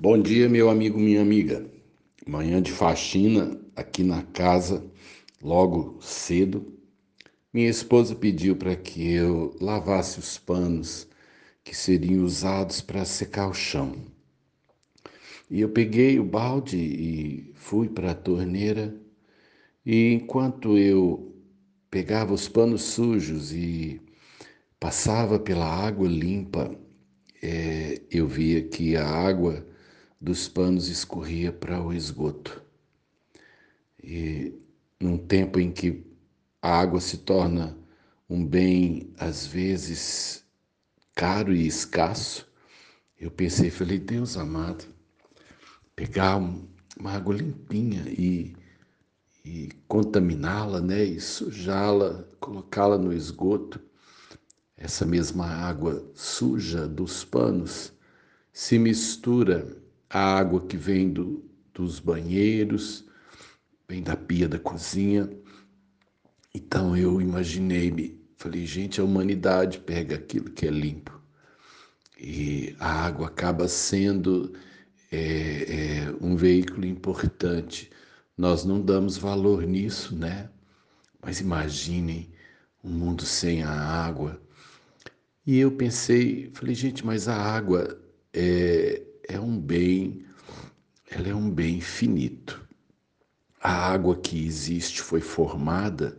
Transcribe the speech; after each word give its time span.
Bom 0.00 0.16
dia, 0.16 0.48
meu 0.48 0.70
amigo, 0.70 0.96
minha 0.96 1.20
amiga. 1.20 1.68
Manhã 2.24 2.62
de 2.62 2.70
faxina 2.70 3.60
aqui 3.74 4.04
na 4.04 4.22
casa, 4.22 4.88
logo 5.42 6.00
cedo. 6.00 6.72
Minha 7.52 7.68
esposa 7.68 8.14
pediu 8.14 8.54
para 8.54 8.76
que 8.76 9.12
eu 9.12 9.56
lavasse 9.60 10.20
os 10.20 10.38
panos 10.38 11.08
que 11.64 11.76
seriam 11.76 12.22
usados 12.22 12.80
para 12.80 13.04
secar 13.04 13.48
o 13.48 13.52
chão. 13.52 13.96
E 15.50 15.60
eu 15.62 15.70
peguei 15.70 16.20
o 16.20 16.24
balde 16.24 16.78
e 16.78 17.52
fui 17.56 17.88
para 17.88 18.12
a 18.12 18.14
torneira. 18.14 18.94
E 19.84 20.12
enquanto 20.12 20.78
eu 20.78 21.34
pegava 21.90 22.32
os 22.32 22.48
panos 22.48 22.82
sujos 22.82 23.52
e 23.52 24.00
passava 24.78 25.40
pela 25.40 25.66
água 25.66 26.06
limpa, 26.06 26.70
é, 27.42 28.00
eu 28.12 28.28
via 28.28 28.62
que 28.62 28.94
a 28.94 29.04
água 29.04 29.66
dos 30.20 30.48
panos 30.48 30.88
escorria 30.88 31.52
para 31.52 31.82
o 31.82 31.92
esgoto. 31.92 32.62
E 34.02 34.52
num 35.00 35.16
tempo 35.16 35.60
em 35.60 35.70
que 35.70 36.04
a 36.60 36.78
água 36.80 37.00
se 37.00 37.18
torna 37.18 37.76
um 38.28 38.44
bem, 38.44 39.12
às 39.16 39.46
vezes, 39.46 40.44
caro 41.14 41.54
e 41.54 41.66
escasso, 41.66 42.46
eu 43.18 43.30
pensei, 43.30 43.70
falei, 43.70 43.98
Deus 43.98 44.36
amado, 44.36 44.84
pegar 45.94 46.36
uma 46.36 47.12
água 47.12 47.34
limpinha 47.34 48.04
e, 48.08 48.54
e 49.44 49.70
contaminá-la, 49.88 50.80
né, 50.80 51.04
e 51.04 51.20
sujá-la, 51.20 52.24
colocá-la 52.38 52.98
no 52.98 53.12
esgoto, 53.12 53.80
essa 54.76 55.04
mesma 55.04 55.46
água 55.46 56.08
suja 56.14 56.86
dos 56.86 57.24
panos 57.24 57.92
se 58.52 58.78
mistura 58.78 59.76
à 60.10 60.38
água 60.38 60.66
que 60.66 60.76
vem 60.76 61.10
do, 61.10 61.44
dos 61.74 62.00
banheiros, 62.00 63.04
vem 63.88 64.02
da 64.02 64.16
pia 64.16 64.48
da 64.48 64.58
cozinha. 64.58 65.28
Então 66.54 66.96
eu 66.96 67.20
imaginei-me, 67.20 68.20
falei, 68.36 68.66
gente, 68.66 69.00
a 69.00 69.04
humanidade 69.04 69.78
pega 69.80 70.16
aquilo 70.16 70.50
que 70.50 70.66
é 70.66 70.70
limpo 70.70 71.20
e 72.18 72.74
a 72.78 73.06
água 73.06 73.28
acaba 73.28 73.68
sendo 73.68 74.52
é, 75.12 75.18
é, 75.18 76.14
um 76.20 76.36
veículo 76.36 76.86
importante. 76.86 77.90
Nós 78.36 78.64
não 78.64 78.80
damos 78.80 79.16
valor 79.16 79.62
nisso, 79.64 80.16
né? 80.16 80.50
Mas 81.22 81.40
imaginem 81.40 82.30
um 82.82 82.90
mundo 82.90 83.24
sem 83.24 83.62
a 83.62 83.70
água 83.70 84.40
e 85.48 85.58
eu 85.60 85.72
pensei, 85.72 86.50
falei, 86.52 86.74
gente, 86.74 87.06
mas 87.06 87.26
a 87.26 87.34
água 87.34 87.98
é, 88.34 89.00
é 89.28 89.38
um 89.38 89.60
bem, 89.60 90.24
ela 91.10 91.28
é 91.28 91.34
um 91.34 91.50
bem 91.50 91.80
finito. 91.80 92.66
A 93.60 93.72
água 93.92 94.16
que 94.16 94.44
existe 94.44 95.02
foi 95.02 95.20
formada 95.20 96.18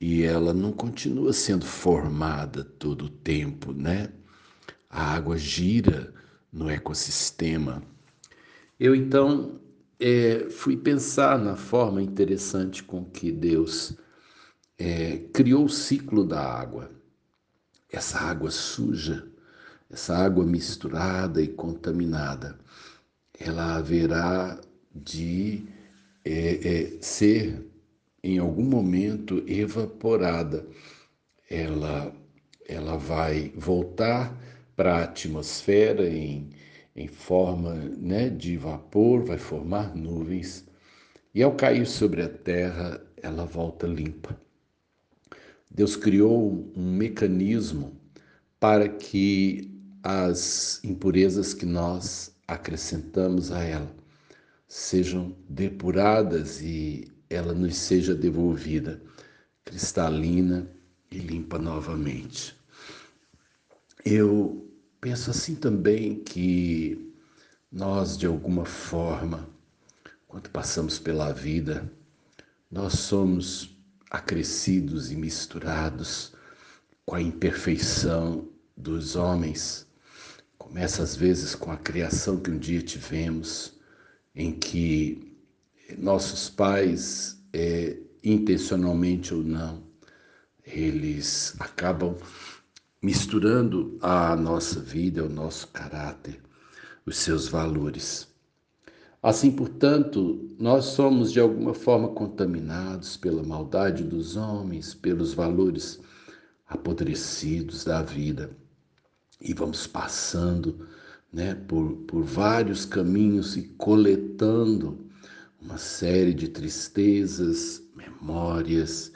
e 0.00 0.22
ela 0.22 0.52
não 0.52 0.72
continua 0.72 1.32
sendo 1.32 1.64
formada 1.66 2.64
todo 2.64 3.04
o 3.04 3.10
tempo, 3.10 3.72
né? 3.72 4.10
A 4.90 5.14
água 5.14 5.36
gira 5.36 6.12
no 6.52 6.68
ecossistema. 6.68 7.82
Eu 8.80 8.94
então 8.94 9.60
é, 10.00 10.48
fui 10.50 10.76
pensar 10.76 11.38
na 11.38 11.56
forma 11.56 12.02
interessante 12.02 12.82
com 12.82 13.04
que 13.04 13.30
Deus 13.30 13.96
é, 14.78 15.18
criou 15.32 15.64
o 15.64 15.68
ciclo 15.68 16.24
da 16.24 16.40
água 16.40 16.98
essa 17.90 18.18
água 18.18 18.50
suja, 18.50 19.26
essa 19.90 20.16
água 20.16 20.44
misturada 20.44 21.40
e 21.42 21.48
contaminada, 21.48 22.58
ela 23.38 23.76
haverá 23.76 24.60
de 24.94 25.66
é, 26.24 26.68
é, 26.68 26.98
ser 27.00 27.64
em 28.22 28.38
algum 28.38 28.64
momento 28.64 29.42
evaporada. 29.46 30.66
Ela, 31.50 32.14
ela 32.66 32.96
vai 32.96 33.52
voltar 33.56 34.36
para 34.76 34.96
a 34.96 35.04
atmosfera 35.04 36.08
em, 36.08 36.50
em 36.94 37.08
forma 37.08 37.74
né, 37.74 38.28
de 38.28 38.56
vapor, 38.56 39.24
vai 39.24 39.38
formar 39.38 39.96
nuvens, 39.96 40.66
e 41.34 41.42
ao 41.42 41.54
cair 41.54 41.86
sobre 41.86 42.22
a 42.22 42.28
terra, 42.28 43.00
ela 43.22 43.44
volta 43.44 43.86
limpa. 43.86 44.38
Deus 45.70 45.96
criou 45.96 46.70
um 46.76 46.92
mecanismo 46.92 47.96
para 48.58 48.88
que 48.88 49.77
as 50.02 50.80
impurezas 50.84 51.54
que 51.54 51.66
nós 51.66 52.34
acrescentamos 52.46 53.50
a 53.52 53.62
ela 53.62 53.94
sejam 54.68 55.34
depuradas 55.48 56.60
e 56.60 57.10
ela 57.30 57.54
nos 57.54 57.76
seja 57.76 58.14
devolvida 58.14 59.02
cristalina 59.64 60.66
e 61.10 61.18
limpa 61.18 61.58
novamente. 61.58 62.56
Eu 64.04 64.70
penso 65.00 65.30
assim 65.30 65.54
também 65.54 66.22
que 66.22 67.12
nós, 67.70 68.16
de 68.16 68.26
alguma 68.26 68.64
forma, 68.64 69.48
quando 70.26 70.48
passamos 70.50 70.98
pela 70.98 71.32
vida, 71.32 71.90
nós 72.70 72.94
somos 72.94 73.76
acrescidos 74.10 75.10
e 75.10 75.16
misturados 75.16 76.34
com 77.04 77.14
a 77.14 77.22
imperfeição 77.22 78.48
dos 78.76 79.16
homens. 79.16 79.87
Começa 80.68 81.02
às 81.02 81.16
vezes 81.16 81.54
com 81.54 81.72
a 81.72 81.78
criação 81.78 82.36
que 82.36 82.50
um 82.50 82.58
dia 82.58 82.82
tivemos, 82.82 83.72
em 84.34 84.52
que 84.52 85.34
nossos 85.96 86.50
pais, 86.50 87.42
é, 87.54 87.96
intencionalmente 88.22 89.32
ou 89.32 89.42
não, 89.42 89.82
eles 90.66 91.54
acabam 91.58 92.18
misturando 93.00 93.96
a 94.02 94.36
nossa 94.36 94.78
vida, 94.78 95.24
o 95.24 95.28
nosso 95.30 95.68
caráter, 95.68 96.38
os 97.06 97.16
seus 97.16 97.48
valores. 97.48 98.28
Assim, 99.22 99.50
portanto, 99.50 100.54
nós 100.58 100.84
somos 100.84 101.32
de 101.32 101.40
alguma 101.40 101.72
forma 101.72 102.08
contaminados 102.08 103.16
pela 103.16 103.42
maldade 103.42 104.04
dos 104.04 104.36
homens, 104.36 104.92
pelos 104.92 105.32
valores 105.32 105.98
apodrecidos 106.68 107.84
da 107.84 108.02
vida 108.02 108.54
e 109.40 109.54
vamos 109.54 109.86
passando 109.86 110.86
né, 111.32 111.54
por, 111.54 111.92
por 112.06 112.22
vários 112.22 112.84
caminhos 112.84 113.56
e 113.56 113.62
coletando 113.76 115.06
uma 115.60 115.78
série 115.78 116.32
de 116.32 116.48
tristezas, 116.48 117.82
memórias, 117.94 119.12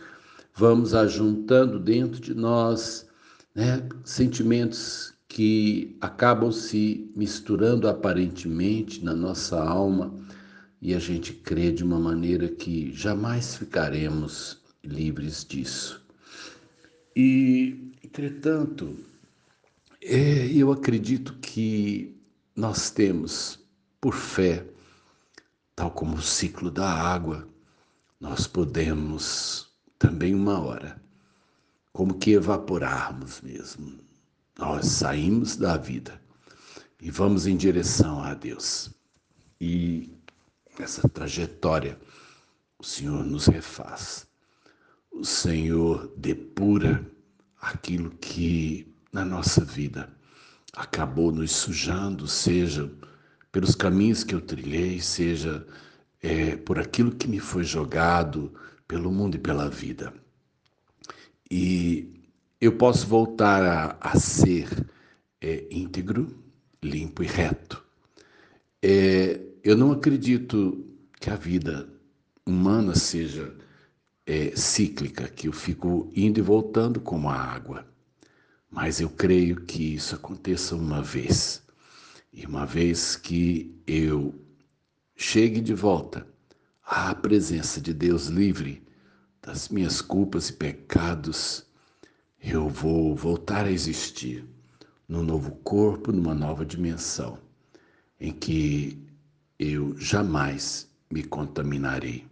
vamos 0.54 0.94
ajuntando 0.94 1.78
dentro 1.78 2.20
de 2.20 2.34
nós 2.34 3.08
né, 3.54 3.82
sentimentos 4.04 5.14
que 5.28 5.96
acabam 6.00 6.52
se 6.52 7.10
misturando 7.16 7.88
aparentemente 7.88 9.02
na 9.02 9.14
nossa 9.14 9.62
alma 9.62 10.14
e 10.80 10.94
a 10.94 10.98
gente 10.98 11.32
crê 11.32 11.72
de 11.72 11.82
uma 11.82 11.98
maneira 11.98 12.48
que 12.48 12.92
jamais 12.92 13.56
ficaremos 13.56 14.60
livres 14.84 15.44
disso. 15.44 16.02
E, 17.16 17.92
entretanto, 18.02 18.96
é, 20.02 20.46
eu 20.52 20.72
acredito 20.72 21.38
que 21.38 22.20
nós 22.54 22.90
temos, 22.90 23.58
por 24.00 24.14
fé, 24.14 24.66
tal 25.76 25.90
como 25.90 26.16
o 26.16 26.22
ciclo 26.22 26.70
da 26.70 26.90
água, 26.90 27.48
nós 28.20 28.46
podemos 28.46 29.70
também 29.98 30.34
uma 30.34 30.60
hora, 30.60 31.00
como 31.92 32.18
que 32.18 32.32
evaporarmos 32.32 33.40
mesmo, 33.40 33.98
nós 34.58 34.86
saímos 34.86 35.56
da 35.56 35.76
vida 35.76 36.20
e 37.00 37.10
vamos 37.10 37.46
em 37.46 37.56
direção 37.56 38.22
a 38.22 38.34
Deus. 38.34 38.90
E 39.60 40.12
essa 40.78 41.08
trajetória 41.08 41.98
o 42.78 42.84
Senhor 42.84 43.24
nos 43.24 43.46
refaz. 43.46 44.26
O 45.12 45.24
Senhor 45.24 46.12
depura 46.16 47.08
aquilo 47.60 48.10
que 48.10 48.91
na 49.12 49.24
nossa 49.24 49.64
vida 49.64 50.08
acabou 50.72 51.30
nos 51.30 51.52
sujando, 51.52 52.26
seja 52.26 52.90
pelos 53.52 53.74
caminhos 53.74 54.24
que 54.24 54.34
eu 54.34 54.40
trilhei, 54.40 55.00
seja 55.00 55.66
é, 56.22 56.56
por 56.56 56.78
aquilo 56.78 57.14
que 57.14 57.28
me 57.28 57.38
foi 57.38 57.62
jogado 57.62 58.54
pelo 58.88 59.12
mundo 59.12 59.36
e 59.36 59.38
pela 59.38 59.68
vida. 59.68 60.14
E 61.50 62.22
eu 62.60 62.72
posso 62.76 63.06
voltar 63.06 63.62
a, 63.62 63.96
a 64.00 64.18
ser 64.18 64.68
é, 65.40 65.66
íntegro, 65.70 66.42
limpo 66.82 67.22
e 67.22 67.26
reto. 67.26 67.84
É, 68.82 69.38
eu 69.62 69.76
não 69.76 69.92
acredito 69.92 70.86
que 71.20 71.28
a 71.28 71.36
vida 71.36 71.88
humana 72.46 72.94
seja 72.94 73.54
é, 74.26 74.56
cíclica, 74.56 75.28
que 75.28 75.48
eu 75.48 75.52
fico 75.52 76.10
indo 76.16 76.38
e 76.38 76.42
voltando 76.42 77.00
como 77.00 77.28
a 77.28 77.36
água. 77.36 77.91
Mas 78.72 79.00
eu 79.00 79.10
creio 79.10 79.60
que 79.60 79.94
isso 79.94 80.14
aconteça 80.14 80.74
uma 80.74 81.02
vez 81.02 81.62
E 82.32 82.46
uma 82.46 82.64
vez 82.64 83.14
que 83.16 83.78
eu 83.86 84.34
chegue 85.14 85.60
de 85.60 85.74
volta 85.74 86.26
à 86.82 87.14
presença 87.14 87.80
de 87.80 87.92
Deus 87.92 88.26
livre 88.26 88.82
das 89.42 89.68
minhas 89.68 90.00
culpas 90.00 90.48
e 90.48 90.54
pecados, 90.54 91.66
eu 92.40 92.68
vou 92.68 93.14
voltar 93.14 93.66
a 93.66 93.70
existir 93.70 94.44
num 95.08 95.22
novo 95.22 95.50
corpo, 95.56 96.10
numa 96.10 96.34
nova 96.34 96.64
dimensão, 96.64 97.38
em 98.18 98.32
que 98.32 98.98
eu 99.58 99.96
jamais 99.98 100.88
me 101.10 101.22
contaminarei. 101.22 102.26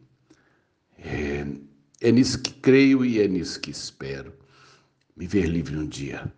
É, 0.98 1.46
é 2.00 2.12
nisso 2.12 2.40
que 2.40 2.52
creio 2.54 3.04
e 3.04 3.20
é 3.20 3.28
nisso 3.28 3.60
que 3.60 3.70
espero. 3.70 4.39
Me 5.20 5.26
ver 5.26 5.44
livre 5.44 5.76
um 5.76 5.86
dia 5.86 6.32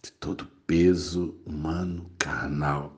de 0.00 0.12
todo 0.12 0.46
peso 0.64 1.36
humano, 1.44 2.08
carnal, 2.16 2.96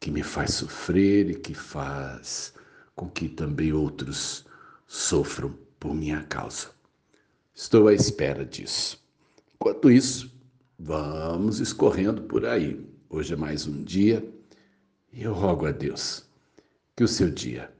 que 0.00 0.10
me 0.10 0.24
faz 0.24 0.54
sofrer 0.54 1.30
e 1.30 1.36
que 1.36 1.54
faz 1.54 2.52
com 2.96 3.08
que 3.08 3.28
também 3.28 3.72
outros 3.72 4.44
sofram 4.84 5.56
por 5.78 5.94
minha 5.94 6.24
causa. 6.24 6.72
Estou 7.54 7.86
à 7.86 7.94
espera 7.94 8.44
disso. 8.44 9.00
Enquanto 9.54 9.88
isso, 9.88 10.36
vamos 10.76 11.60
escorrendo 11.60 12.22
por 12.22 12.44
aí. 12.44 12.84
Hoje 13.08 13.34
é 13.34 13.36
mais 13.36 13.68
um 13.68 13.84
dia 13.84 14.28
e 15.12 15.22
eu 15.22 15.32
rogo 15.32 15.66
a 15.66 15.70
Deus 15.70 16.24
que 16.96 17.04
o 17.04 17.08
seu 17.08 17.30
dia 17.30 17.72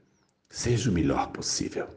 seja 0.49 0.89
o 0.89 0.93
melhor 0.93 1.33
possível. 1.33 1.96